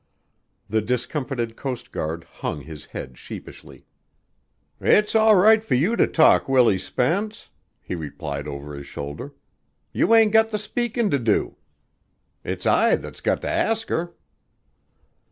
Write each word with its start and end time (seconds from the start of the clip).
The 0.67 0.81
discomfited 0.81 1.55
coast 1.55 1.91
guard 1.91 2.23
hung 2.23 2.61
his 2.61 2.85
head 2.87 3.19
sheepishly. 3.19 3.85
"It's 4.79 5.13
all 5.13 5.35
right 5.35 5.63
for 5.63 5.75
you 5.75 5.95
to 5.95 6.07
talk, 6.07 6.49
Willie 6.49 6.79
Spence," 6.79 7.51
he 7.79 7.93
replied 7.93 8.47
over 8.47 8.73
his 8.75 8.87
shoulder. 8.87 9.35
"You 9.93 10.15
ain't 10.15 10.31
got 10.33 10.49
the 10.49 10.57
speakin' 10.57 11.11
to 11.11 11.19
do. 11.19 11.55
It's 12.43 12.65
I 12.65 12.95
that's 12.95 13.21
got 13.21 13.43
to 13.43 13.49
ask 13.51 13.89
her." 13.89 14.15